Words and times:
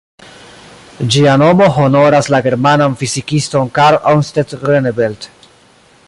Ĝia 1.15 1.33
nomo 1.41 1.67
honoras 1.75 2.31
la 2.35 2.39
germanan 2.47 2.95
fizikiston 3.01 3.69
"Karl-Ontjes 3.79 4.57
Groeneveld". 4.63 5.29